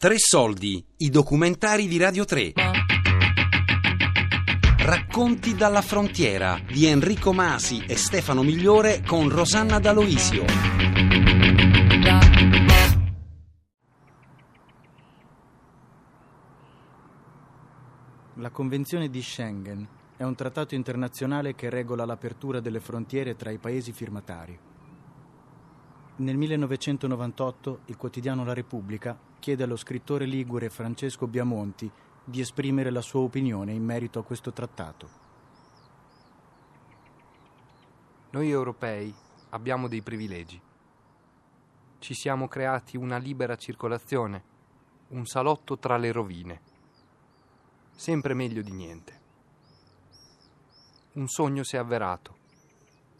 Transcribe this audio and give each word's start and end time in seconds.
Tre 0.00 0.14
soldi, 0.16 0.82
i 0.96 1.10
documentari 1.10 1.86
di 1.86 1.98
Radio 1.98 2.24
3. 2.24 2.54
Racconti 4.78 5.54
dalla 5.54 5.82
frontiera 5.82 6.58
di 6.66 6.86
Enrico 6.86 7.34
Masi 7.34 7.84
e 7.86 7.98
Stefano 7.98 8.42
Migliore 8.42 9.02
con 9.06 9.28
Rosanna 9.28 9.78
D'Aloisio. 9.78 10.44
La 18.36 18.48
Convenzione 18.48 19.10
di 19.10 19.20
Schengen 19.20 19.86
è 20.16 20.22
un 20.22 20.34
trattato 20.34 20.74
internazionale 20.74 21.54
che 21.54 21.68
regola 21.68 22.06
l'apertura 22.06 22.60
delle 22.60 22.80
frontiere 22.80 23.36
tra 23.36 23.50
i 23.50 23.58
paesi 23.58 23.92
firmatari. 23.92 24.58
Nel 26.16 26.36
1998 26.38 27.80
il 27.84 27.98
quotidiano 27.98 28.44
La 28.46 28.54
Repubblica 28.54 29.28
chiede 29.40 29.64
allo 29.64 29.74
scrittore 29.74 30.26
ligure 30.26 30.70
Francesco 30.70 31.26
Biamonti 31.26 31.90
di 32.22 32.40
esprimere 32.40 32.90
la 32.90 33.00
sua 33.00 33.20
opinione 33.20 33.72
in 33.72 33.82
merito 33.82 34.20
a 34.20 34.24
questo 34.24 34.52
trattato. 34.52 35.08
Noi 38.30 38.48
europei 38.48 39.12
abbiamo 39.48 39.88
dei 39.88 40.02
privilegi. 40.02 40.60
Ci 41.98 42.14
siamo 42.14 42.46
creati 42.46 42.96
una 42.96 43.16
libera 43.16 43.56
circolazione, 43.56 44.44
un 45.08 45.26
salotto 45.26 45.78
tra 45.78 45.96
le 45.96 46.12
rovine. 46.12 46.60
Sempre 47.90 48.34
meglio 48.34 48.62
di 48.62 48.70
niente. 48.70 49.20
Un 51.14 51.26
sogno 51.26 51.64
si 51.64 51.74
è 51.74 51.78
avverato. 51.78 52.36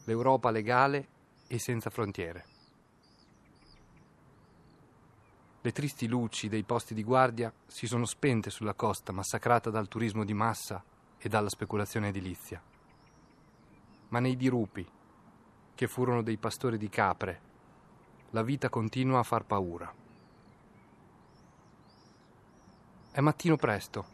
L'Europa 0.05 0.51
legale 0.51 1.09
e 1.48 1.59
senza 1.59 1.91
frontiere. 1.91 2.50
Le 5.63 5.73
tristi 5.73 6.09
luci 6.09 6.49
dei 6.49 6.63
posti 6.63 6.95
di 6.95 7.05
guardia 7.05 7.53
si 7.66 7.87
sono 7.87 8.07
spente 8.07 8.49
sulla 8.49 8.73
costa 8.73 9.13
massacrata 9.13 9.69
dal 9.69 9.89
turismo 9.89 10.25
di 10.25 10.33
massa 10.33 10.83
e 11.19 11.29
dalla 11.29 11.51
speculazione 11.51 12.09
edilizia. 12.09 12.63
Ma 14.09 14.21
nei 14.21 14.37
dirupi, 14.37 14.89
che 15.75 15.87
furono 15.87 16.23
dei 16.23 16.39
pastori 16.39 16.79
di 16.79 16.89
capre, 16.89 17.41
la 18.30 18.43
vita 18.43 18.71
continua 18.71 19.19
a 19.19 19.23
far 19.23 19.45
paura. 19.45 19.93
È 23.11 23.21
mattino 23.21 23.57
presto, 23.57 24.07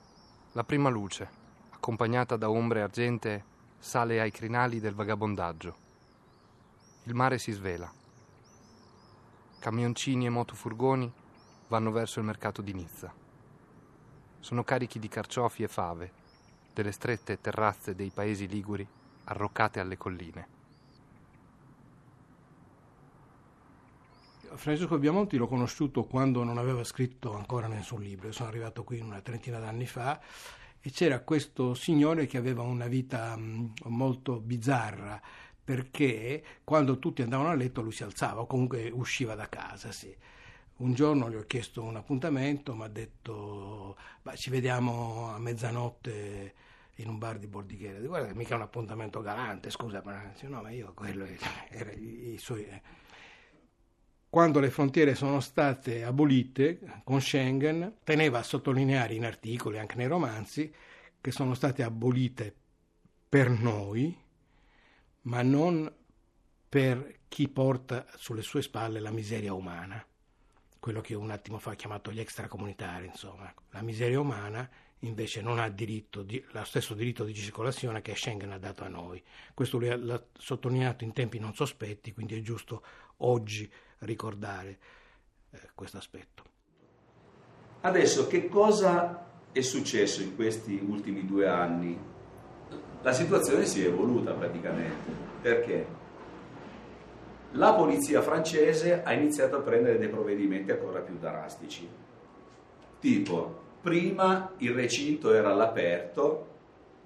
la 0.52 0.64
prima 0.64 0.88
luce, 0.88 1.30
accompagnata 1.70 2.36
da 2.36 2.50
ombre 2.50 2.82
argentee, 2.82 3.44
sale 3.78 4.20
ai 4.20 4.32
crinali 4.32 4.80
del 4.80 4.94
vagabondaggio. 4.94 5.76
Il 7.04 7.14
mare 7.14 7.38
si 7.38 7.52
svela. 7.52 7.92
Camioncini 9.60 10.26
e 10.26 10.30
motofurgoni 10.30 11.12
vanno 11.68 11.90
verso 11.90 12.18
il 12.18 12.26
mercato 12.26 12.62
di 12.62 12.72
Nizza. 12.72 13.12
Sono 14.40 14.64
carichi 14.64 14.98
di 14.98 15.08
carciofi 15.08 15.62
e 15.62 15.68
fave, 15.68 16.12
delle 16.72 16.92
strette 16.92 17.40
terrazze 17.40 17.94
dei 17.94 18.10
paesi 18.10 18.46
liguri 18.46 18.86
arroccate 19.24 19.80
alle 19.80 19.96
colline. 19.96 20.54
Francesco 24.54 24.98
Biamonti 24.98 25.36
l'ho 25.36 25.48
conosciuto 25.48 26.04
quando 26.04 26.42
non 26.42 26.56
aveva 26.56 26.82
scritto 26.84 27.34
ancora 27.34 27.66
nessun 27.66 28.00
libro, 28.00 28.32
sono 28.32 28.48
arrivato 28.48 28.84
qui 28.84 29.00
una 29.00 29.20
trentina 29.20 29.58
d'anni 29.58 29.86
fa 29.86 30.20
e 30.80 30.90
c'era 30.90 31.20
questo 31.20 31.74
signore 31.74 32.26
che 32.26 32.38
aveva 32.38 32.62
una 32.62 32.86
vita 32.86 33.36
molto 33.38 34.40
bizzarra 34.40 35.20
perché 35.62 36.44
quando 36.62 36.98
tutti 36.98 37.22
andavano 37.22 37.50
a 37.50 37.54
letto 37.54 37.82
lui 37.82 37.92
si 37.92 38.04
alzava 38.04 38.42
o 38.42 38.46
comunque 38.46 38.88
usciva 38.90 39.34
da 39.34 39.48
casa, 39.48 39.90
sì. 39.90 40.16
Un 40.78 40.92
giorno 40.92 41.30
gli 41.30 41.34
ho 41.36 41.44
chiesto 41.46 41.82
un 41.82 41.96
appuntamento, 41.96 42.74
mi 42.74 42.84
ha 42.84 42.88
detto 42.88 43.96
ci 44.34 44.50
vediamo 44.50 45.32
a 45.32 45.38
mezzanotte 45.38 46.54
in 46.96 47.08
un 47.08 47.16
bar 47.16 47.38
di 47.38 47.46
Bordighera. 47.46 47.98
Dico, 47.98 48.08
guarda, 48.08 48.34
mica 48.34 48.56
un 48.56 48.60
appuntamento 48.60 49.22
galante, 49.22 49.70
scusa, 49.70 50.02
ma 50.04 50.30
no, 50.42 50.60
ma 50.60 50.70
io 50.70 50.92
quello 50.94 51.24
era 51.70 51.90
i, 51.92 52.36
suoi. 52.38 52.66
Eh. 52.66 52.82
Quando 54.28 54.60
le 54.60 54.68
frontiere 54.68 55.14
sono 55.14 55.40
state 55.40 56.04
abolite 56.04 56.80
con 57.04 57.22
Schengen, 57.22 57.96
teneva 58.04 58.40
a 58.40 58.42
sottolineare 58.42 59.14
in 59.14 59.24
articoli, 59.24 59.78
anche 59.78 59.96
nei 59.96 60.08
romanzi, 60.08 60.70
che 61.22 61.30
sono 61.30 61.54
state 61.54 61.84
abolite 61.84 62.54
per 63.30 63.48
noi, 63.48 64.14
ma 65.22 65.40
non 65.40 65.90
per 66.68 67.20
chi 67.28 67.48
porta 67.48 68.04
sulle 68.16 68.42
sue 68.42 68.60
spalle 68.60 69.00
la 69.00 69.10
miseria 69.10 69.54
umana 69.54 70.06
quello 70.86 71.00
che 71.00 71.14
un 71.14 71.32
attimo 71.32 71.58
fa 71.58 71.72
ha 71.72 71.74
chiamato 71.74 72.12
gli 72.12 72.20
extracomunitari, 72.20 73.06
insomma. 73.06 73.52
La 73.70 73.82
miseria 73.82 74.20
umana 74.20 74.70
invece 75.00 75.42
non 75.42 75.58
ha 75.58 75.68
diritto 75.68 76.22
di, 76.22 76.40
lo 76.52 76.62
stesso 76.62 76.94
diritto 76.94 77.24
di 77.24 77.34
circolazione 77.34 78.02
che 78.02 78.14
Schengen 78.14 78.52
ha 78.52 78.58
dato 78.58 78.84
a 78.84 78.88
noi. 78.88 79.20
Questo 79.52 79.78
lui 79.78 79.88
l'ha 79.88 80.22
sottolineato 80.38 81.02
in 81.02 81.12
tempi 81.12 81.40
non 81.40 81.56
sospetti, 81.56 82.12
quindi 82.12 82.38
è 82.38 82.40
giusto 82.40 82.84
oggi 83.16 83.68
ricordare 83.98 84.78
eh, 85.50 85.70
questo 85.74 85.96
aspetto. 85.96 86.44
Adesso 87.80 88.28
che 88.28 88.46
cosa 88.46 89.40
è 89.50 89.60
successo 89.62 90.22
in 90.22 90.36
questi 90.36 90.80
ultimi 90.80 91.26
due 91.26 91.48
anni? 91.48 91.98
La 93.02 93.12
situazione 93.12 93.64
si 93.64 93.82
è 93.82 93.88
evoluta 93.88 94.34
praticamente. 94.34 95.10
Perché? 95.42 96.05
La 97.56 97.72
polizia 97.72 98.22
francese 98.22 99.02
ha 99.02 99.12
iniziato 99.12 99.56
a 99.56 99.60
prendere 99.60 99.98
dei 99.98 100.08
provvedimenti 100.08 100.70
ancora 100.70 101.00
più 101.00 101.16
drastici. 101.18 101.88
Tipo, 103.00 103.62
prima 103.80 104.52
il 104.58 104.72
recinto 104.72 105.32
era 105.32 105.50
all'aperto, 105.50 106.54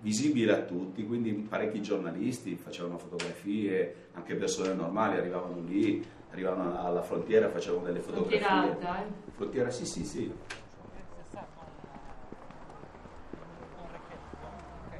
visibile 0.00 0.53
a 0.53 0.61
tutti, 0.62 1.06
quindi 1.06 1.33
parecchi 1.33 1.83
giornalisti 1.83 2.56
facevano 2.56 2.99
fotografie, 2.99 4.09
anche 4.12 4.34
persone 4.34 4.72
normali 4.72 5.19
arrivavano 5.19 5.61
lì, 5.66 6.05
arrivavano 6.31 6.84
alla 6.84 7.03
frontiera, 7.03 7.49
facevano 7.49 7.84
delle 7.84 8.00
fotografie. 8.00 8.38
Frontiera 8.38 8.62
alta, 8.62 9.03
eh? 9.03 9.31
Frontiera, 9.34 9.71
sì, 9.71 9.84
sì, 9.84 10.05
sì. 10.05 10.32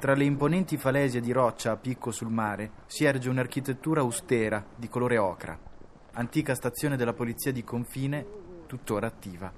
Tra 0.01 0.15
le 0.15 0.25
imponenti 0.25 0.79
falesie 0.79 1.21
di 1.21 1.31
roccia 1.31 1.73
a 1.73 1.77
picco 1.77 2.11
sul 2.11 2.31
mare 2.31 2.71
si 2.87 3.05
erge 3.05 3.29
un'architettura 3.29 4.01
austera 4.01 4.65
di 4.75 4.89
colore 4.89 5.19
ocra, 5.19 5.59
antica 6.13 6.55
stazione 6.55 6.97
della 6.97 7.13
polizia 7.13 7.53
di 7.53 7.63
confine 7.63 8.25
tuttora 8.67 9.07
attiva. 9.07 9.53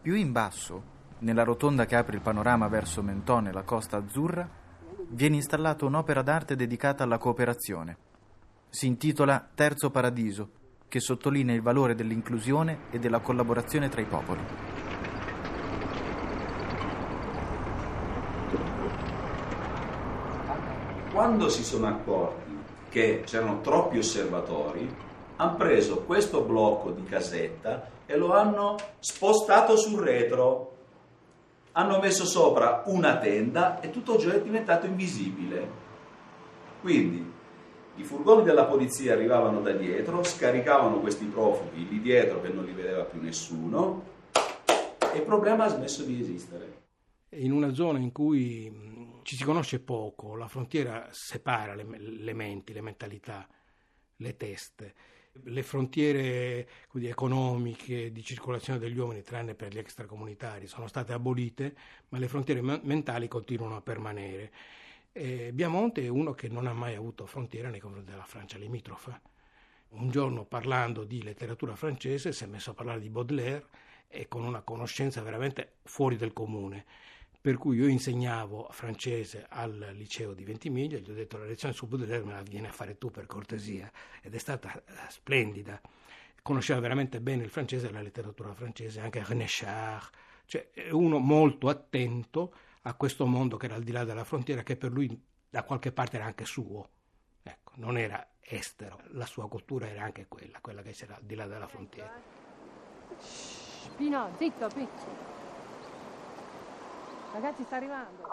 Più 0.00 0.14
in 0.14 0.32
basso, 0.32 0.82
nella 1.18 1.44
rotonda 1.44 1.84
che 1.84 1.96
apre 1.96 2.16
il 2.16 2.22
panorama 2.22 2.66
verso 2.68 3.02
Mentone 3.02 3.50
e 3.50 3.52
la 3.52 3.60
costa 3.60 3.98
azzurra, 3.98 4.48
viene 5.10 5.36
installata 5.36 5.84
un'opera 5.84 6.22
d'arte 6.22 6.56
dedicata 6.56 7.04
alla 7.04 7.18
cooperazione. 7.18 7.98
Si 8.70 8.86
intitola 8.86 9.50
Terzo 9.54 9.90
Paradiso, 9.90 10.50
che 10.88 10.98
sottolinea 10.98 11.54
il 11.54 11.60
valore 11.60 11.94
dell'inclusione 11.94 12.84
e 12.90 12.98
della 12.98 13.20
collaborazione 13.20 13.90
tra 13.90 14.00
i 14.00 14.06
popoli. 14.06 14.77
Quando 21.18 21.48
si 21.48 21.64
sono 21.64 21.88
accorti 21.88 22.56
che 22.90 23.22
c'erano 23.26 23.60
troppi 23.60 23.98
osservatori, 23.98 24.88
hanno 25.34 25.56
preso 25.56 26.02
questo 26.02 26.42
blocco 26.42 26.92
di 26.92 27.02
casetta 27.02 27.90
e 28.06 28.16
lo 28.16 28.32
hanno 28.32 28.76
spostato 29.00 29.76
sul 29.76 29.98
retro. 29.98 30.76
Hanno 31.72 31.98
messo 31.98 32.24
sopra 32.24 32.84
una 32.86 33.18
tenda 33.18 33.80
e 33.80 33.90
tutto 33.90 34.16
ciò 34.16 34.30
è 34.30 34.40
diventato 34.40 34.86
invisibile. 34.86 35.68
Quindi 36.82 37.32
i 37.96 38.04
furgoni 38.04 38.44
della 38.44 38.66
polizia 38.66 39.14
arrivavano 39.14 39.60
da 39.60 39.72
dietro, 39.72 40.22
scaricavano 40.22 41.00
questi 41.00 41.24
profughi 41.24 41.88
lì 41.88 42.00
dietro 42.00 42.40
che 42.40 42.50
non 42.50 42.64
li 42.64 42.70
vedeva 42.70 43.02
più 43.02 43.20
nessuno 43.20 44.04
e 45.12 45.16
il 45.16 45.24
problema 45.24 45.64
ha 45.64 45.68
smesso 45.68 46.04
di 46.04 46.20
esistere. 46.20 46.76
In 47.30 47.50
una 47.50 47.74
zona 47.74 47.98
in 47.98 48.12
cui 48.12 48.88
ci 49.28 49.36
si 49.36 49.44
conosce 49.44 49.78
poco, 49.78 50.36
la 50.36 50.48
frontiera 50.48 51.06
separa 51.10 51.74
le, 51.74 51.84
le 51.98 52.32
menti, 52.32 52.72
le 52.72 52.80
mentalità, 52.80 53.46
le 54.16 54.36
teste. 54.38 54.94
Le 55.44 55.62
frontiere 55.62 56.66
quindi, 56.88 57.10
economiche 57.10 58.10
di 58.10 58.24
circolazione 58.24 58.78
degli 58.78 58.96
uomini, 58.96 59.20
tranne 59.20 59.54
per 59.54 59.70
gli 59.70 59.76
extracomunitari, 59.76 60.66
sono 60.66 60.86
state 60.86 61.12
abolite, 61.12 61.76
ma 62.08 62.16
le 62.16 62.26
frontiere 62.26 62.62
mentali 62.62 63.28
continuano 63.28 63.76
a 63.76 63.82
permanere. 63.82 64.50
E 65.12 65.52
Biamonte 65.52 66.02
è 66.02 66.08
uno 66.08 66.32
che 66.32 66.48
non 66.48 66.66
ha 66.66 66.72
mai 66.72 66.94
avuto 66.94 67.26
frontiera 67.26 67.68
nei 67.68 67.80
confronti 67.80 68.10
della 68.10 68.24
Francia 68.24 68.56
limitrofa. 68.56 69.20
Un 69.90 70.08
giorno 70.08 70.46
parlando 70.46 71.04
di 71.04 71.22
letteratura 71.22 71.76
francese 71.76 72.32
si 72.32 72.44
è 72.44 72.46
messo 72.46 72.70
a 72.70 72.74
parlare 72.74 73.00
di 73.00 73.10
Baudelaire 73.10 73.66
e 74.08 74.26
con 74.26 74.42
una 74.42 74.62
conoscenza 74.62 75.20
veramente 75.20 75.80
fuori 75.82 76.16
del 76.16 76.32
comune 76.32 76.86
per 77.40 77.56
cui 77.56 77.76
io 77.76 77.86
insegnavo 77.86 78.68
francese 78.70 79.46
al 79.48 79.90
liceo 79.92 80.34
di 80.34 80.44
Ventimiglia, 80.44 80.98
gli 80.98 81.10
ho 81.10 81.14
detto 81.14 81.38
la 81.38 81.44
lezione 81.44 81.72
su 81.72 81.86
Baudelaire 81.86 82.24
me 82.24 82.32
la 82.32 82.42
vieni 82.42 82.66
a 82.66 82.72
fare 82.72 82.98
tu 82.98 83.10
per 83.10 83.26
cortesia 83.26 83.90
ed 84.20 84.34
è 84.34 84.38
stata 84.38 84.74
eh, 84.74 84.92
splendida. 85.08 85.80
conosceva 86.42 86.80
veramente 86.80 87.20
bene 87.20 87.44
il 87.44 87.50
francese 87.50 87.88
e 87.88 87.92
la 87.92 88.00
letteratura 88.00 88.52
francese, 88.54 89.00
anche 89.00 89.22
René 89.24 89.44
Char, 89.46 90.10
cioè 90.46 90.68
uno 90.90 91.18
molto 91.18 91.68
attento 91.68 92.54
a 92.82 92.94
questo 92.94 93.26
mondo 93.26 93.56
che 93.56 93.66
era 93.66 93.74
al 93.76 93.82
di 93.82 93.92
là 93.92 94.04
della 94.04 94.24
frontiera, 94.24 94.62
che 94.62 94.76
per 94.76 94.90
lui 94.90 95.08
da 95.48 95.62
qualche 95.62 95.92
parte 95.92 96.16
era 96.16 96.24
anche 96.24 96.44
suo, 96.44 96.88
ecco, 97.42 97.72
non 97.76 97.98
era 97.98 98.26
estero, 98.40 99.00
la 99.10 99.26
sua 99.26 99.46
cultura 99.48 99.88
era 99.88 100.02
anche 100.02 100.26
quella, 100.26 100.58
quella 100.60 100.82
che 100.82 100.92
c'era 100.92 101.16
al 101.16 101.24
di 101.24 101.34
là 101.34 101.46
della 101.46 101.68
frontiera. 101.68 102.12
Pino, 103.96 104.34
zitto, 104.38 104.68
piccio. 104.68 105.37
Ragazzi, 107.32 107.62
sta 107.64 107.76
arrivando. 107.76 108.26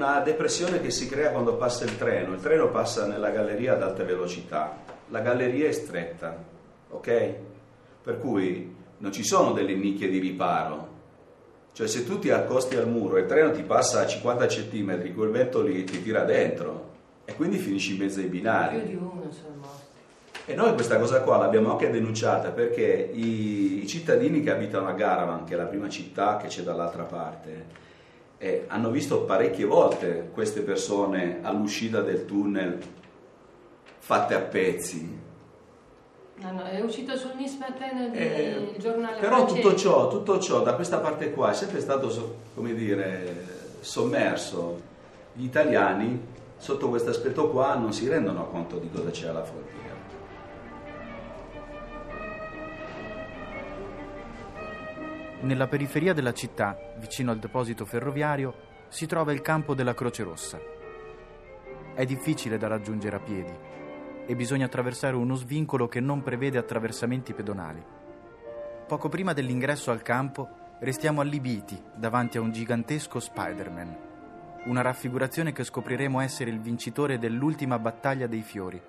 una 0.00 0.20
depressione 0.20 0.80
che 0.80 0.90
si 0.90 1.06
crea 1.08 1.30
quando 1.30 1.56
passa 1.56 1.84
il 1.84 1.98
treno. 1.98 2.32
Il 2.32 2.40
treno 2.40 2.70
passa 2.70 3.06
nella 3.06 3.28
galleria 3.28 3.74
ad 3.74 3.82
alta 3.82 4.02
velocità. 4.02 4.78
La 5.08 5.20
galleria 5.20 5.68
è 5.68 5.72
stretta, 5.72 6.42
ok? 6.88 7.34
Per 8.02 8.18
cui 8.18 8.74
non 8.96 9.12
ci 9.12 9.22
sono 9.22 9.52
delle 9.52 9.74
nicchie 9.74 10.08
di 10.08 10.18
riparo. 10.18 10.89
Cioè 11.72 11.86
se 11.86 12.04
tu 12.04 12.18
ti 12.18 12.30
accosti 12.30 12.76
al 12.76 12.88
muro 12.88 13.16
e 13.16 13.20
il 13.20 13.26
treno 13.26 13.52
ti 13.52 13.62
passa 13.62 14.00
a 14.00 14.06
50 14.06 14.46
cm, 14.46 15.14
quel 15.14 15.30
vento 15.30 15.62
lì 15.62 15.84
ti 15.84 16.02
tira 16.02 16.24
dentro 16.24 16.88
e 17.24 17.34
quindi 17.34 17.58
finisci 17.58 17.92
in 17.92 17.98
mezzo 17.98 18.20
ai 18.20 18.26
binari. 18.26 18.78
Più 18.80 18.88
di 18.88 18.94
uno 18.96 19.28
sono 19.30 19.54
morti. 19.60 19.88
E 20.46 20.54
noi 20.54 20.74
questa 20.74 20.98
cosa 20.98 21.20
qua 21.20 21.36
l'abbiamo 21.36 21.70
anche 21.70 21.90
denunciata 21.90 22.50
perché 22.50 23.10
i, 23.12 23.82
i 23.82 23.86
cittadini 23.86 24.42
che 24.42 24.50
abitano 24.50 24.88
a 24.88 24.92
Garavan, 24.92 25.44
che 25.44 25.54
è 25.54 25.56
la 25.56 25.66
prima 25.66 25.88
città 25.88 26.38
che 26.38 26.48
c'è 26.48 26.62
dall'altra 26.62 27.04
parte, 27.04 27.66
eh, 28.36 28.64
hanno 28.66 28.90
visto 28.90 29.22
parecchie 29.22 29.64
volte 29.64 30.30
queste 30.32 30.62
persone 30.62 31.38
all'uscita 31.42 32.00
del 32.00 32.24
tunnel 32.24 32.78
fatte 33.98 34.34
a 34.34 34.40
pezzi. 34.40 35.28
No, 36.40 36.52
no, 36.52 36.62
è 36.62 36.80
uscito 36.80 37.16
sul 37.18 37.34
Nice 37.36 37.58
Matin 37.58 38.14
eh, 38.14 38.72
il 38.74 38.80
giornale 38.80 39.20
Però 39.20 39.44
tutto 39.44 39.74
ciò, 39.74 40.08
tutto 40.08 40.38
ciò 40.38 40.62
da 40.62 40.74
questa 40.74 40.98
parte 40.98 41.32
qua 41.32 41.50
è 41.50 41.54
sempre 41.54 41.80
stato, 41.80 42.38
come 42.54 42.72
dire, 42.72 43.46
sommerso. 43.80 44.88
Gli 45.34 45.44
italiani 45.44 46.18
sotto 46.56 46.88
questo 46.88 47.10
aspetto 47.10 47.50
qua 47.50 47.74
non 47.74 47.92
si 47.92 48.08
rendono 48.08 48.48
conto 48.48 48.78
di 48.78 48.90
cosa 48.90 49.10
c'è 49.10 49.28
alla 49.28 49.44
frontiera. 49.44 49.78
Nella 55.40 55.66
periferia 55.66 56.14
della 56.14 56.32
città, 56.32 56.94
vicino 56.96 57.32
al 57.32 57.38
deposito 57.38 57.84
ferroviario, 57.84 58.68
si 58.88 59.04
trova 59.04 59.32
il 59.32 59.42
campo 59.42 59.74
della 59.74 59.92
Croce 59.92 60.22
Rossa. 60.22 60.58
È 61.94 62.04
difficile 62.06 62.56
da 62.56 62.66
raggiungere 62.66 63.16
a 63.16 63.20
piedi 63.20 63.69
e 64.30 64.36
bisogna 64.36 64.66
attraversare 64.66 65.16
uno 65.16 65.34
svincolo 65.34 65.88
che 65.88 65.98
non 65.98 66.22
prevede 66.22 66.56
attraversamenti 66.56 67.34
pedonali. 67.34 67.84
Poco 68.86 69.08
prima 69.08 69.32
dell'ingresso 69.32 69.90
al 69.90 70.02
campo 70.02 70.76
restiamo 70.78 71.20
allibiti 71.20 71.76
davanti 71.96 72.38
a 72.38 72.40
un 72.40 72.52
gigantesco 72.52 73.18
Spider-Man, 73.18 73.96
una 74.66 74.82
raffigurazione 74.82 75.50
che 75.50 75.64
scopriremo 75.64 76.20
essere 76.20 76.50
il 76.50 76.60
vincitore 76.60 77.18
dell'ultima 77.18 77.80
battaglia 77.80 78.28
dei 78.28 78.42
fiori. 78.42 78.80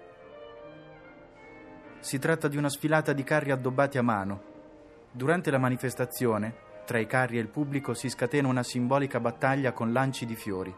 Si 1.97 2.19
tratta 2.19 2.47
di 2.47 2.57
una 2.57 2.69
sfilata 2.69 3.11
di 3.11 3.23
carri 3.23 3.49
addobbati 3.49 3.97
a 3.97 4.03
mano, 4.03 4.49
Durante 5.13 5.49
la 5.49 5.57
manifestazione, 5.57 6.53
tra 6.85 6.99
i 6.99 7.07
carri 7.07 7.37
e 7.37 7.41
il 7.41 7.47
pubblico 7.47 7.95
si 7.95 8.09
scatena 8.09 8.47
una 8.47 8.63
simbolica 8.63 9.19
battaglia 9.19 9.71
con 9.71 9.91
lanci 9.91 10.27
di 10.27 10.35
fiori 10.35 10.73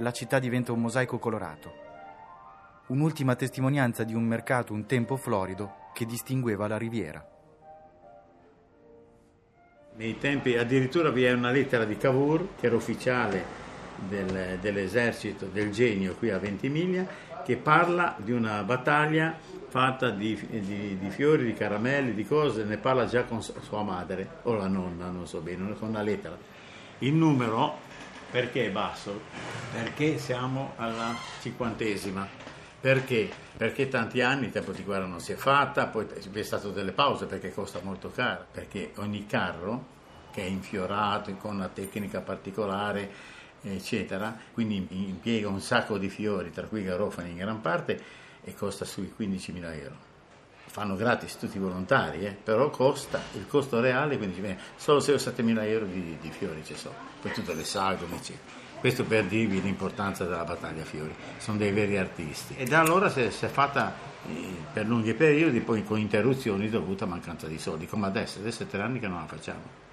la 0.00 0.12
città 0.12 0.38
diventa 0.38 0.72
un 0.72 0.80
mosaico 0.80 1.18
colorato. 1.18 1.85
Un'ultima 2.88 3.34
testimonianza 3.34 4.04
di 4.04 4.14
un 4.14 4.22
mercato 4.22 4.72
un 4.72 4.86
tempo 4.86 5.16
florido 5.16 5.90
che 5.92 6.06
distingueva 6.06 6.68
la 6.68 6.76
riviera. 6.76 7.26
Nei 9.96 10.16
tempi 10.18 10.56
addirittura 10.56 11.10
vi 11.10 11.24
è 11.24 11.32
una 11.32 11.50
lettera 11.50 11.84
di 11.84 11.96
Cavour, 11.96 12.50
che 12.60 12.66
era 12.66 12.76
ufficiale 12.76 13.44
del, 14.08 14.58
dell'esercito 14.60 15.46
del 15.46 15.72
genio 15.72 16.14
qui 16.14 16.30
a 16.30 16.38
Ventimiglia, 16.38 17.04
che 17.44 17.56
parla 17.56 18.14
di 18.18 18.30
una 18.30 18.62
battaglia 18.62 19.36
fatta 19.66 20.10
di, 20.10 20.38
di, 20.48 20.96
di, 20.96 21.10
fiori, 21.10 21.44
di 21.44 21.54
caramelli, 21.54 22.14
di 22.14 22.24
cose, 22.24 22.62
ne 22.62 22.76
parla 22.76 23.06
già 23.06 23.24
con 23.24 23.42
sua 23.42 23.82
madre 23.82 24.28
o 24.42 24.54
la 24.54 24.68
nonna, 24.68 25.10
non 25.10 25.26
so 25.26 25.40
bene, 25.40 25.74
con 25.76 25.88
una 25.88 26.02
lettera. 26.02 26.38
Il 26.98 27.14
numero 27.14 27.78
perché 28.30 28.66
è 28.66 28.70
basso? 28.70 29.22
Perché 29.72 30.18
siamo 30.18 30.74
alla 30.76 31.12
cinquantesima. 31.40 32.54
Perché? 32.80 33.30
Perché 33.56 33.88
tanti 33.88 34.20
anni 34.20 34.46
il 34.46 34.52
tempo 34.52 34.72
di 34.72 34.82
guerra 34.82 35.06
non 35.06 35.20
si 35.20 35.32
è 35.32 35.36
fatta, 35.36 35.86
poi 35.86 36.06
vi 36.30 36.40
è 36.40 36.42
stato 36.42 36.70
delle 36.70 36.92
pause 36.92 37.26
perché 37.26 37.52
costa 37.52 37.80
molto 37.82 38.10
caro, 38.10 38.46
perché 38.52 38.92
ogni 38.96 39.26
carro 39.26 39.94
che 40.30 40.42
è 40.42 40.46
infiorato 40.46 41.34
con 41.36 41.54
una 41.54 41.68
tecnica 41.68 42.20
particolare, 42.20 43.10
eccetera, 43.62 44.36
quindi 44.52 44.86
impiega 44.90 45.48
un 45.48 45.60
sacco 45.60 45.96
di 45.96 46.10
fiori, 46.10 46.50
tra 46.50 46.66
cui 46.66 46.84
garofani 46.84 47.30
in 47.30 47.36
gran 47.36 47.62
parte, 47.62 47.98
e 48.44 48.54
costa 48.54 48.84
sui 48.84 49.12
15.000 49.18 49.80
euro. 49.80 49.94
Fanno 50.66 50.94
gratis 50.94 51.38
tutti 51.38 51.56
i 51.56 51.60
volontari, 51.60 52.26
eh? 52.26 52.32
però 52.32 52.68
costa, 52.68 53.22
il 53.32 53.46
costo 53.46 53.80
reale 53.80 54.18
15.000 54.18 54.56
solo 54.76 55.00
6 55.00 55.14
o 55.14 55.18
7.000 55.18 55.62
euro 55.64 55.86
di, 55.86 56.18
di 56.20 56.30
fiori 56.30 56.62
ci 56.64 56.76
sono, 56.76 56.94
poi 57.22 57.32
tutte 57.32 57.54
le 57.54 57.64
sagome, 57.64 58.16
eccetera. 58.16 58.65
Questo 58.80 59.04
per 59.04 59.24
dirvi 59.24 59.60
l'importanza 59.60 60.24
della 60.24 60.44
battaglia 60.44 60.84
fiori, 60.84 61.14
sono 61.38 61.58
dei 61.58 61.72
veri 61.72 61.96
artisti. 61.96 62.54
E 62.56 62.64
da 62.64 62.80
allora 62.80 63.08
si 63.08 63.20
è, 63.20 63.30
si 63.30 63.44
è 63.44 63.48
fatta 63.48 63.94
eh, 64.28 64.54
per 64.72 64.86
lunghi 64.86 65.14
periodi, 65.14 65.60
poi 65.60 65.84
con 65.84 65.98
interruzioni 65.98 66.68
dovute 66.68 67.04
a 67.04 67.06
mancanza 67.06 67.46
di 67.46 67.58
soldi, 67.58 67.86
come 67.86 68.06
adesso, 68.06 68.38
adesso 68.38 68.62
è 68.62 68.66
tre 68.66 68.82
anni 68.82 69.00
che 69.00 69.08
non 69.08 69.20
la 69.20 69.26
facciamo 69.26 69.84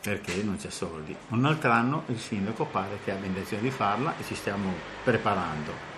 perché 0.00 0.42
non 0.44 0.56
c'è 0.56 0.70
soldi. 0.70 1.14
Un 1.30 1.44
altro 1.44 1.72
anno 1.72 2.04
il 2.06 2.18
sindaco 2.18 2.66
pare 2.66 2.98
che 3.04 3.10
abbia 3.10 3.26
intenzione 3.26 3.62
di 3.64 3.70
farla 3.70 4.14
e 4.16 4.24
ci 4.24 4.36
stiamo 4.36 4.72
preparando 5.02 5.96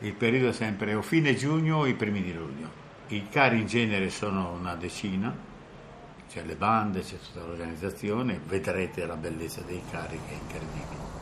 il 0.00 0.12
periodo 0.12 0.48
è 0.48 0.52
sempre 0.52 0.92
o 0.92 1.00
fine 1.00 1.34
giugno 1.34 1.78
o 1.78 1.86
i 1.86 1.94
primi 1.94 2.22
di 2.22 2.34
luglio. 2.34 2.84
I 3.08 3.28
cari 3.30 3.60
in 3.60 3.66
genere 3.66 4.10
sono 4.10 4.50
una 4.50 4.74
decina, 4.74 5.34
c'è 6.28 6.42
le 6.44 6.54
bande, 6.54 7.00
c'è 7.00 7.16
tutta 7.18 7.46
l'organizzazione, 7.46 8.38
vedrete 8.44 9.06
la 9.06 9.16
bellezza 9.16 9.62
dei 9.62 9.80
cari 9.90 10.18
che 10.26 10.34
è 10.34 10.38
incredibile. 10.38 11.15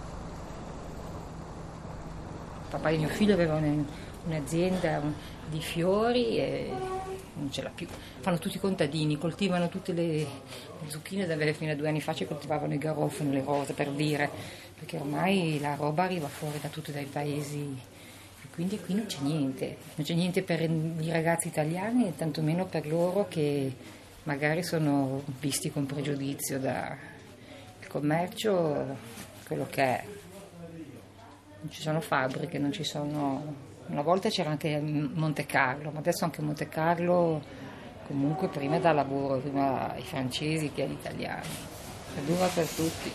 Papà 2.76 2.90
di 2.90 2.98
mio 2.98 3.08
figlio 3.08 3.34
aveva 3.34 3.60
un'azienda 4.24 5.00
di 5.48 5.60
fiori 5.60 6.38
e 6.38 6.72
non 7.34 7.50
ce 7.50 7.62
l'ha 7.62 7.70
più. 7.70 7.86
Fanno 8.20 8.38
tutti 8.38 8.56
i 8.56 8.60
contadini, 8.60 9.18
coltivano 9.18 9.68
tutte 9.68 9.92
le, 9.92 10.26
zucchine 10.86 11.26
da 11.26 11.34
avere 11.34 11.52
fino 11.52 11.72
a 11.72 11.74
due 11.74 11.88
anni 11.88 12.00
fa, 12.00 12.14
ci 12.14 12.26
coltivavano 12.26 12.74
i 12.74 12.78
garofani, 12.78 13.32
le 13.32 13.42
rose 13.44 13.74
per 13.74 13.90
dire, 13.90 14.28
perché 14.76 14.96
ormai 14.96 15.58
la 15.60 15.74
roba 15.74 16.04
arriva 16.04 16.28
fuori 16.28 16.58
da 16.60 16.68
tutti 16.68 16.90
dai 16.90 17.04
paesi 17.04 17.92
quindi 18.54 18.78
qui 18.78 18.94
non 18.94 19.06
c'è 19.06 19.18
niente, 19.20 19.76
non 19.96 20.06
c'è 20.06 20.14
niente 20.14 20.42
per 20.44 20.60
i 20.60 21.10
ragazzi 21.10 21.48
italiani 21.48 22.06
e 22.06 22.14
tantomeno 22.14 22.66
per 22.66 22.86
loro 22.86 23.26
che 23.26 23.74
magari 24.22 24.62
sono 24.62 25.24
visti 25.40 25.72
con 25.72 25.86
pregiudizio 25.86 26.60
dal 26.60 26.96
commercio, 27.88 28.96
quello 29.48 29.66
che 29.68 29.82
è. 29.82 30.04
Non 31.64 31.72
ci 31.72 31.80
sono 31.80 32.02
fabbriche, 32.02 32.58
non 32.58 32.72
ci 32.72 32.84
sono... 32.84 33.72
Una 33.86 34.02
volta 34.02 34.28
c'era 34.28 34.50
anche 34.50 34.78
Monte 34.78 35.46
Carlo, 35.46 35.90
ma 35.90 36.00
adesso 36.00 36.24
anche 36.24 36.42
Monte 36.42 36.68
Carlo 36.68 37.40
comunque 38.06 38.48
prima 38.48 38.78
dà 38.78 38.92
lavoro, 38.92 39.38
prima 39.38 39.90
ai 39.94 40.02
francesi 40.02 40.70
che 40.72 40.82
agli 40.82 40.92
italiani. 40.92 41.48
È 42.16 42.20
dura 42.20 42.46
per 42.48 42.66
tutti. 42.68 43.12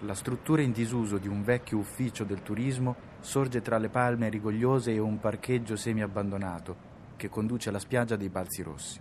La 0.00 0.14
struttura 0.14 0.60
in 0.60 0.72
disuso 0.72 1.16
di 1.16 1.28
un 1.28 1.42
vecchio 1.42 1.78
ufficio 1.78 2.24
del 2.24 2.42
turismo 2.42 2.94
sorge 3.20 3.62
tra 3.62 3.78
le 3.78 3.88
palme 3.88 4.28
rigogliose 4.28 4.92
e 4.92 4.98
un 4.98 5.18
parcheggio 5.18 5.76
semi-abbandonato 5.76 6.91
che 7.22 7.28
conduce 7.28 7.68
alla 7.68 7.78
spiaggia 7.78 8.16
dei 8.16 8.28
Balzi 8.28 8.62
Rossi. 8.62 9.00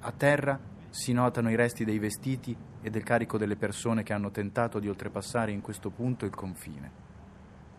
A 0.00 0.10
terra 0.10 0.58
si 0.90 1.12
notano 1.12 1.48
i 1.48 1.54
resti 1.54 1.84
dei 1.84 2.00
vestiti 2.00 2.56
e 2.82 2.90
del 2.90 3.04
carico 3.04 3.38
delle 3.38 3.54
persone 3.54 4.02
che 4.02 4.12
hanno 4.12 4.32
tentato 4.32 4.80
di 4.80 4.88
oltrepassare 4.88 5.52
in 5.52 5.60
questo 5.60 5.90
punto 5.90 6.24
il 6.24 6.34
confine. 6.34 6.90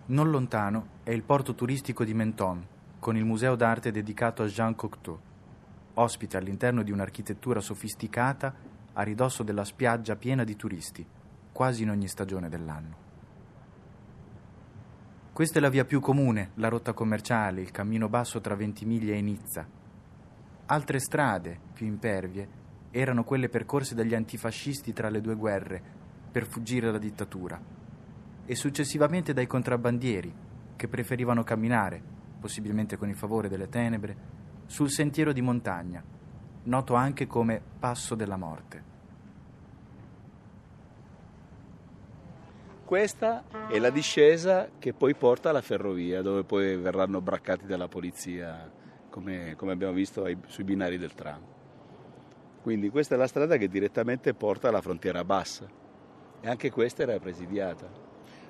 Non 0.05 0.29
lontano 0.29 0.88
è 1.03 1.09
il 1.09 1.24
porto 1.24 1.53
turistico 1.53 2.05
di 2.05 2.13
Menton, 2.13 2.65
con 2.97 3.17
il 3.17 3.25
museo 3.25 3.57
d'arte 3.57 3.91
dedicato 3.91 4.41
a 4.41 4.47
Jean 4.47 4.74
Cocteau, 4.74 5.19
ospite 5.95 6.38
all'interno 6.38 6.81
di 6.81 6.91
un'architettura 6.91 7.59
sofisticata 7.59 8.55
a 8.93 9.01
ridosso 9.01 9.43
della 9.43 9.65
spiaggia 9.65 10.15
piena 10.15 10.45
di 10.45 10.55
turisti 10.55 11.05
quasi 11.51 11.83
in 11.83 11.89
ogni 11.89 12.07
stagione 12.07 12.47
dell'anno. 12.47 13.04
Questa 15.35 15.57
è 15.57 15.61
la 15.61 15.67
via 15.67 15.83
più 15.83 15.99
comune, 15.99 16.51
la 16.53 16.69
rotta 16.69 16.93
commerciale, 16.93 17.59
il 17.59 17.71
cammino 17.71 18.07
basso 18.07 18.39
tra 18.39 18.55
Ventimiglia 18.55 19.15
e 19.15 19.21
Nizza. 19.21 19.67
Altre 20.67 20.97
strade, 20.97 21.59
più 21.73 21.85
impervie, 21.85 22.47
erano 22.89 23.25
quelle 23.25 23.49
percorse 23.49 23.95
dagli 23.95 24.15
antifascisti 24.15 24.93
tra 24.93 25.09
le 25.09 25.19
due 25.19 25.35
guerre 25.35 25.83
per 26.31 26.47
fuggire 26.47 26.85
dalla 26.85 26.99
dittatura 26.99 27.61
e 28.45 28.55
successivamente 28.55 29.33
dai 29.33 29.45
contrabbandieri 29.45 30.33
che 30.77 30.87
preferivano 30.87 31.43
camminare, 31.43 32.01
possibilmente 32.39 32.95
con 32.95 33.09
il 33.09 33.17
favore 33.17 33.49
delle 33.49 33.67
tenebre, 33.67 34.15
sul 34.67 34.89
sentiero 34.89 35.33
di 35.33 35.41
montagna, 35.41 36.01
noto 36.63 36.93
anche 36.93 37.27
come 37.27 37.61
Passo 37.77 38.15
della 38.15 38.37
Morte. 38.37 38.94
Questa 42.85 43.45
è 43.67 43.79
la 43.79 43.89
discesa 43.89 44.69
che 44.77 44.93
poi 44.93 45.15
porta 45.15 45.49
alla 45.49 45.63
ferrovia, 45.63 46.21
dove 46.21 46.43
poi 46.43 46.77
verranno 46.77 47.19
braccati 47.19 47.65
dalla 47.65 47.87
polizia, 47.87 48.71
come, 49.09 49.55
come 49.57 49.71
abbiamo 49.71 49.91
visto 49.91 50.23
ai, 50.23 50.37
sui 50.45 50.63
binari 50.63 50.99
del 50.99 51.15
tram. 51.15 51.41
Quindi 52.61 52.89
questa 52.89 53.15
è 53.15 53.17
la 53.17 53.25
strada 53.25 53.57
che 53.57 53.69
direttamente 53.69 54.35
porta 54.35 54.67
alla 54.67 54.81
frontiera 54.81 55.23
bassa 55.23 55.67
e 56.39 56.47
anche 56.47 56.69
questa 56.69 57.01
era 57.01 57.17
presidiata. 57.17 57.89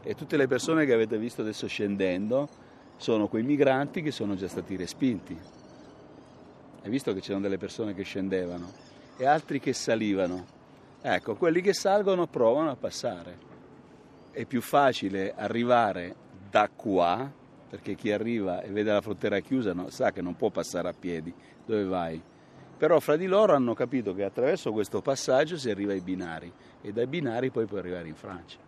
E 0.04 0.16
tutte 0.16 0.36
le 0.36 0.48
persone 0.48 0.86
che 0.86 0.92
avete 0.92 1.18
visto 1.18 1.40
adesso 1.40 1.66
scendendo 1.68 2.50
sono 2.98 3.30
quei 3.30 3.44
migranti 3.44 4.02
che 4.02 4.12
sono 4.12 4.36
già 4.36 4.50
stati 4.50 4.76
respinti. 4.76 5.40
Hai 6.84 6.90
visto 6.90 7.14
che 7.14 7.22
c'erano 7.22 7.44
delle 7.44 7.58
persone 7.58 7.94
che 7.94 8.04
scendevano 8.04 8.70
e 9.16 9.26
altri 9.26 9.62
che 9.62 9.72
salivano. 9.72 10.46
Ecco, 11.02 11.36
quelli 11.36 11.62
che 11.62 11.74
salgono 11.74 12.28
provano 12.28 12.70
a 12.70 12.76
passare 12.76 13.54
è 14.36 14.46
più 14.46 14.62
facile 14.62 15.34
arrivare 15.34 16.14
da 16.50 16.70
qua, 16.70 17.32
perché 17.70 17.96
chi 17.96 18.12
arriva 18.12 18.62
e 18.62 18.70
vede 18.70 18.92
la 18.92 19.02
frontiera 19.02 19.40
chiusa 19.40 19.74
no, 19.74 19.90
sa 19.90 20.12
che 20.12 20.22
non 20.22 20.36
può 20.36 20.50
passare 20.50 20.90
a 20.90 20.94
piedi, 20.94 21.34
dove 21.66 21.86
vai? 21.86 22.22
Però 22.78 23.00
fra 23.00 23.16
di 23.16 23.26
loro 23.26 23.54
hanno 23.54 23.74
capito 23.74 24.14
che 24.14 24.26
attraverso 24.26 24.74
questo 24.74 25.02
passaggio 25.02 25.58
si 25.58 25.70
arriva 25.70 25.94
ai 25.94 26.02
binari 26.02 26.52
e 26.82 26.92
dai 26.92 27.08
binari 27.08 27.50
poi 27.50 27.66
puoi 27.66 27.80
arrivare 27.80 28.10
in 28.10 28.16
Francia 28.16 28.65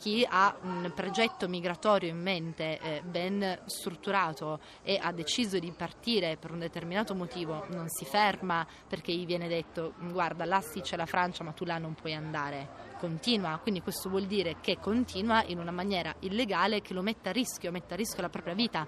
chi 0.00 0.26
ha 0.26 0.56
un 0.62 0.90
progetto 0.94 1.46
migratorio 1.46 2.08
in 2.08 2.18
mente 2.18 2.80
eh, 2.80 3.02
ben 3.02 3.60
strutturato 3.66 4.58
e 4.82 4.98
ha 5.00 5.12
deciso 5.12 5.58
di 5.58 5.70
partire 5.76 6.38
per 6.38 6.52
un 6.52 6.58
determinato 6.58 7.14
motivo 7.14 7.66
non 7.68 7.86
si 7.90 8.06
ferma 8.06 8.66
perché 8.88 9.12
gli 9.12 9.26
viene 9.26 9.46
detto 9.46 9.92
guarda 9.98 10.46
là 10.46 10.62
sì 10.62 10.80
c'è 10.80 10.96
la 10.96 11.04
Francia 11.04 11.44
ma 11.44 11.52
tu 11.52 11.66
là 11.66 11.76
non 11.76 11.92
puoi 11.92 12.14
andare. 12.14 12.88
Continua, 12.98 13.58
quindi 13.62 13.82
questo 13.82 14.08
vuol 14.08 14.24
dire 14.24 14.56
che 14.60 14.78
continua 14.78 15.42
in 15.44 15.58
una 15.58 15.70
maniera 15.70 16.14
illegale 16.20 16.80
che 16.80 16.94
lo 16.94 17.02
mette 17.02 17.28
a 17.28 17.32
rischio, 17.32 17.70
mette 17.70 17.94
a 17.94 17.96
rischio 17.96 18.22
la 18.22 18.28
propria 18.28 18.54
vita. 18.54 18.86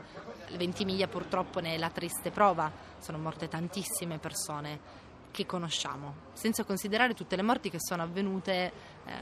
Ventimiglia 0.56 1.08
purtroppo 1.08 1.60
ne 1.60 1.74
è 1.74 1.78
la 1.78 1.90
triste 1.90 2.30
prova, 2.30 2.70
sono 2.98 3.18
morte 3.18 3.48
tantissime 3.48 4.18
persone 4.18 5.10
che 5.32 5.46
conosciamo, 5.46 6.14
senza 6.34 6.62
considerare 6.62 7.14
tutte 7.14 7.34
le 7.34 7.42
morti 7.42 7.70
che 7.70 7.80
sono 7.80 8.02
avvenute 8.02 8.72
eh, 9.04 9.12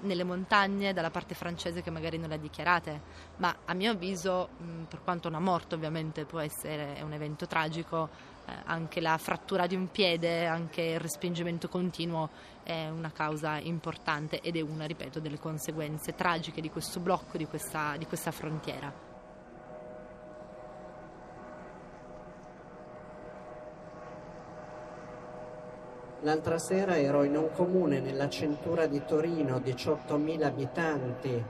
nelle 0.00 0.24
montagne 0.24 0.92
dalla 0.92 1.10
parte 1.10 1.34
francese 1.34 1.80
che 1.80 1.90
magari 1.90 2.18
non 2.18 2.28
le 2.28 2.34
ha 2.34 2.38
dichiarate, 2.38 3.00
ma 3.36 3.56
a 3.64 3.72
mio 3.72 3.92
avviso, 3.92 4.50
mh, 4.58 4.82
per 4.84 5.02
quanto 5.02 5.28
una 5.28 5.38
morte 5.38 5.76
ovviamente 5.76 6.26
può 6.26 6.40
essere 6.40 7.00
un 7.02 7.12
evento 7.12 7.46
tragico, 7.46 8.10
eh, 8.46 8.52
anche 8.64 9.00
la 9.00 9.16
frattura 9.16 9.66
di 9.66 9.76
un 9.76 9.90
piede, 9.90 10.46
anche 10.46 10.82
il 10.82 11.00
respingimento 11.00 11.68
continuo 11.68 12.28
è 12.62 12.88
una 12.88 13.12
causa 13.12 13.58
importante 13.58 14.40
ed 14.40 14.56
è 14.56 14.60
una, 14.60 14.84
ripeto, 14.84 15.20
delle 15.20 15.38
conseguenze 15.38 16.14
tragiche 16.14 16.60
di 16.60 16.68
questo 16.68 17.00
blocco, 17.00 17.38
di 17.38 17.46
questa, 17.46 17.96
di 17.96 18.06
questa 18.06 18.32
frontiera. 18.32 19.09
L'altra 26.22 26.58
sera 26.58 26.98
ero 26.98 27.22
in 27.22 27.34
un 27.34 27.48
comune 27.54 27.98
nella 28.00 28.28
centura 28.28 28.86
di 28.86 29.02
Torino, 29.06 29.56
18.000 29.56 30.42
abitanti, 30.42 31.44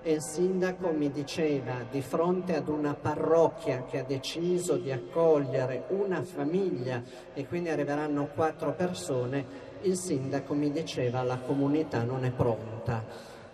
e 0.00 0.12
il 0.12 0.22
sindaco 0.22 0.90
mi 0.90 1.10
diceva 1.10 1.84
di 1.90 2.02
fronte 2.02 2.54
ad 2.54 2.68
una 2.68 2.94
parrocchia 2.94 3.84
che 3.84 3.98
ha 3.98 4.04
deciso 4.04 4.76
di 4.76 4.92
accogliere 4.92 5.86
una 5.88 6.22
famiglia 6.22 7.02
e 7.34 7.46
quindi 7.48 7.70
arriveranno 7.70 8.28
quattro 8.32 8.72
persone, 8.74 9.70
il 9.82 9.96
sindaco 9.96 10.54
mi 10.54 10.70
diceva 10.70 11.24
la 11.24 11.38
comunità 11.38 12.04
non 12.04 12.24
è 12.24 12.30
pronta. 12.30 13.04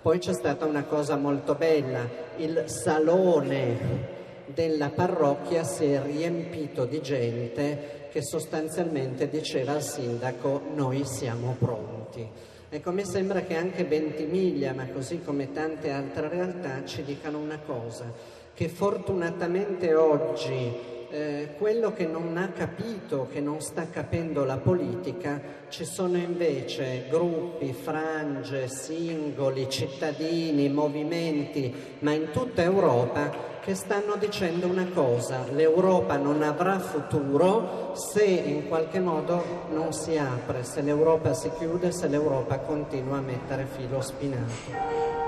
Poi 0.03 0.19
c'è 0.19 0.35
stata 0.35 0.67
una 0.67 0.85
cosa 0.85 1.17
molto 1.17 1.55
bella, 1.55 2.07
il 2.37 2.65
salone 2.67 4.28
della 4.53 4.91
parrocchia 4.91 5.65
si 5.65 5.85
è 5.93 6.03
riempito 6.03 6.85
di 6.85 7.01
gente 7.01 8.09
che 8.11 8.23
sostanzialmente 8.23 9.29
diceva 9.29 9.73
al 9.73 9.83
sindaco 9.83 10.63
noi 10.75 11.05
siamo 11.05 11.57
pronti. 11.59 12.27
Ecco, 12.71 12.91
mi 12.91 13.05
sembra 13.05 13.41
che 13.43 13.57
anche 13.57 13.85
Ventimiglia, 13.85 14.75
ma 14.75 14.87
così 14.89 15.23
come 15.23 15.53
tante 15.53 15.91
altre 15.91 16.29
realtà, 16.29 16.85
ci 16.85 17.03
dicano 17.03 17.39
una 17.39 17.59
cosa, 17.65 18.13
che 18.53 18.69
fortunatamente 18.69 19.95
oggi 19.95 20.98
eh, 21.11 21.55
quello 21.57 21.93
che 21.93 22.07
non 22.07 22.37
ha 22.37 22.49
capito, 22.49 23.29
che 23.31 23.41
non 23.41 23.61
sta 23.61 23.89
capendo 23.89 24.45
la 24.45 24.59
politica, 24.59 25.41
ci 25.69 25.85
sono 25.85 26.17
invece 26.17 27.07
gruppi, 27.09 27.73
frange, 27.73 28.69
singoli, 28.69 29.69
cittadini, 29.69 30.69
movimenti, 30.69 31.75
ma 32.01 32.13
in 32.13 32.31
tutta 32.31 32.63
Europa 32.63 33.57
che 33.61 33.75
stanno 33.75 34.17
dicendo 34.17 34.67
una 34.67 34.89
cosa, 34.95 35.45
l'Europa 35.53 36.17
non 36.17 36.43
avrà 36.43 36.79
futuro 36.79 37.93
se 37.95 38.25
in 38.25 38.67
qualche 38.67 39.01
modo 39.01 39.67
non 39.71 39.93
si 39.93 40.17
apre, 40.17 40.63
se 40.65 40.81
l'Europa 40.81 41.35
si 41.35 41.51
chiude, 41.59 41.93
se 41.93 42.09
l'Europa 42.09 42.59
continua 42.61 43.19
a 43.19 43.23
mettere 43.23 43.67
filo 43.67 44.01
spinato. 44.01 45.28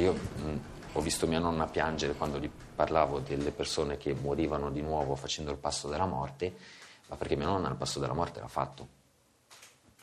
Io 0.00 0.12
mh, 0.12 0.58
ho 0.92 1.00
visto 1.00 1.26
mia 1.26 1.38
nonna 1.38 1.66
piangere 1.66 2.14
quando 2.14 2.38
gli 2.38 2.48
parlavo 2.48 3.20
delle 3.20 3.50
persone 3.50 3.96
che 3.96 4.14
morivano 4.14 4.70
di 4.70 4.82
nuovo 4.82 5.14
facendo 5.14 5.50
il 5.50 5.58
passo 5.58 5.88
della 5.88 6.06
morte 6.06 6.54
ma 7.08 7.16
perché 7.16 7.36
mio 7.36 7.46
nonno 7.46 7.66
al 7.68 7.76
passo 7.76 8.00
della 8.00 8.12
morte 8.12 8.40
l'ha 8.40 8.48
fatto. 8.48 8.88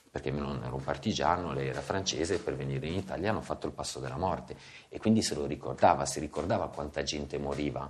Perché 0.09 0.31
mio 0.31 0.43
nonno 0.43 0.63
era 0.63 0.73
un 0.73 0.83
partigiano, 0.83 1.53
lei 1.53 1.67
era 1.67 1.81
francese 1.81 2.39
per 2.39 2.55
venire 2.55 2.87
in 2.87 2.93
Italia 2.93 3.31
hanno 3.31 3.41
fatto 3.41 3.67
il 3.67 3.73
passo 3.73 3.99
della 3.99 4.17
morte. 4.17 4.55
E 4.89 4.99
quindi 4.99 5.21
se 5.23 5.35
lo 5.35 5.45
ricordava, 5.45 6.05
si 6.05 6.19
ricordava 6.19 6.69
quanta 6.69 7.01
gente 7.03 7.37
moriva 7.37 7.89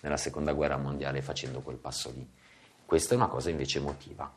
nella 0.00 0.18
seconda 0.18 0.52
guerra 0.52 0.76
mondiale 0.76 1.22
facendo 1.22 1.60
quel 1.60 1.76
passo 1.76 2.10
lì. 2.10 2.28
Questa 2.84 3.14
è 3.14 3.16
una 3.16 3.28
cosa 3.28 3.48
invece 3.48 3.78
emotiva, 3.78 4.30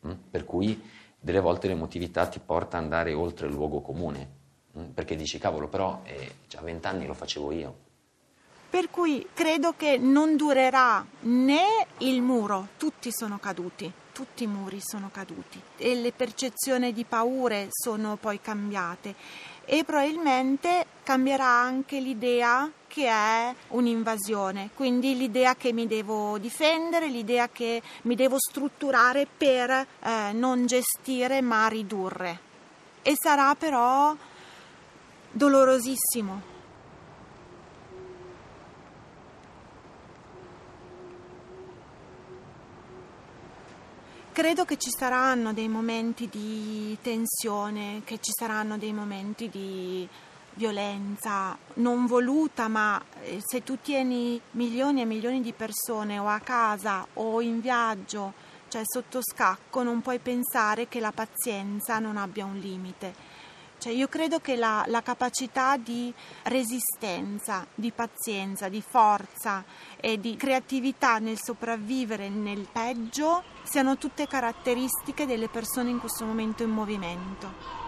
mh? 0.00 0.12
Per 0.30 0.44
cui 0.44 0.80
delle 1.18 1.40
volte 1.40 1.68
l'emotività 1.68 2.26
ti 2.26 2.38
porta 2.38 2.76
ad 2.76 2.84
andare 2.84 3.14
oltre 3.14 3.46
il 3.46 3.54
luogo 3.54 3.80
comune? 3.80 4.37
Perché 4.94 5.16
dici 5.16 5.38
cavolo 5.38 5.68
però 5.68 6.00
eh, 6.04 6.34
già 6.48 6.60
vent'anni 6.60 7.06
lo 7.06 7.14
facevo 7.14 7.52
io, 7.52 7.76
per 8.70 8.90
cui 8.90 9.26
credo 9.32 9.74
che 9.76 9.96
non 9.96 10.36
durerà 10.36 11.04
né 11.20 11.86
il 11.98 12.20
muro, 12.20 12.68
tutti 12.76 13.10
sono 13.10 13.38
caduti, 13.38 13.90
tutti 14.12 14.44
i 14.44 14.46
muri 14.46 14.78
sono 14.82 15.08
caduti 15.12 15.60
e 15.76 15.94
le 15.94 16.12
percezioni 16.12 16.92
di 16.92 17.04
paure 17.04 17.68
sono 17.70 18.16
poi 18.16 18.40
cambiate 18.40 19.14
e 19.64 19.84
probabilmente 19.84 20.86
cambierà 21.02 21.46
anche 21.46 22.00
l'idea 22.00 22.70
che 22.86 23.06
è 23.06 23.54
un'invasione, 23.68 24.70
quindi 24.74 25.16
l'idea 25.16 25.54
che 25.56 25.72
mi 25.72 25.86
devo 25.86 26.38
difendere, 26.38 27.08
l'idea 27.08 27.48
che 27.48 27.82
mi 28.02 28.14
devo 28.14 28.36
strutturare 28.38 29.26
per 29.26 29.70
eh, 29.70 30.32
non 30.32 30.66
gestire 30.66 31.40
ma 31.42 31.68
ridurre. 31.68 32.40
E 33.02 33.14
sarà 33.14 33.54
però 33.54 34.16
dolorosissimo 35.30 36.56
Credo 44.38 44.64
che 44.64 44.76
ci 44.76 44.90
saranno 44.96 45.52
dei 45.52 45.66
momenti 45.66 46.28
di 46.28 46.96
tensione, 47.02 48.02
che 48.04 48.20
ci 48.20 48.30
saranno 48.32 48.78
dei 48.78 48.92
momenti 48.92 49.48
di 49.48 50.08
violenza 50.54 51.58
non 51.74 52.06
voluta, 52.06 52.68
ma 52.68 53.02
eh, 53.22 53.40
se 53.44 53.64
tu 53.64 53.78
tieni 53.80 54.40
milioni 54.52 55.00
e 55.00 55.06
milioni 55.06 55.40
di 55.40 55.52
persone 55.52 56.20
o 56.20 56.28
a 56.28 56.38
casa 56.38 57.04
o 57.14 57.40
in 57.40 57.60
viaggio, 57.60 58.32
cioè 58.68 58.82
sotto 58.84 59.18
scacco, 59.20 59.82
non 59.82 60.02
puoi 60.02 60.20
pensare 60.20 60.86
che 60.86 61.00
la 61.00 61.10
pazienza 61.10 61.98
non 61.98 62.16
abbia 62.16 62.44
un 62.44 62.58
limite. 62.58 63.12
Cioè 63.78 63.92
io 63.92 64.08
credo 64.08 64.40
che 64.40 64.56
la, 64.56 64.84
la, 64.88 65.02
capacità 65.02 65.76
di 65.76 66.12
resistenza, 66.44 67.64
di 67.74 67.92
pazienza, 67.92 68.68
di 68.68 68.82
forza 68.82 69.64
e 70.00 70.18
di 70.18 70.36
creatività 70.36 71.18
nel 71.18 71.38
sopravvivere 71.40 72.28
nel 72.28 72.66
peggio 72.70 73.44
siano 73.62 73.96
tutte 73.96 74.26
caratteristiche 74.26 75.26
delle 75.26 75.48
persone 75.48 75.90
in 75.90 76.00
questo 76.00 76.24
momento 76.24 76.64
in 76.64 76.70
movimento. 76.70 77.87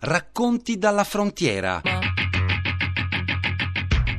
Racconti 0.00 0.78
dalla 0.78 1.02
frontiera 1.02 1.82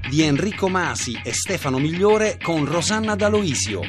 di 0.09 0.23
Enrico 0.23 0.67
Masi 0.67 1.17
e 1.23 1.31
Stefano 1.31 1.79
Migliore 1.79 2.37
con 2.37 2.65
Rosanna 2.65 3.15
D'Aloisio. 3.15 3.81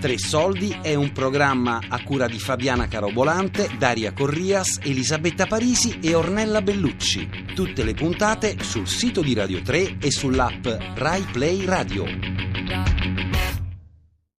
Tre 0.00 0.18
Soldi 0.18 0.74
è 0.80 0.94
un 0.94 1.12
programma 1.12 1.80
a 1.86 2.02
cura 2.02 2.26
di 2.26 2.38
Fabiana 2.38 2.88
Carobolante, 2.88 3.68
Daria 3.76 4.14
Corrias, 4.14 4.78
Elisabetta 4.82 5.44
Parisi 5.44 5.98
e 6.00 6.14
Ornella 6.14 6.62
Bellucci. 6.62 7.28
Tutte 7.54 7.84
le 7.84 7.92
puntate 7.92 8.56
sul 8.62 8.88
sito 8.88 9.20
di 9.20 9.34
Radio 9.34 9.60
3 9.60 9.98
e 10.00 10.10
sull'app 10.10 10.66
Rai 10.94 11.26
Play 11.30 11.66
Radio. 11.66 12.31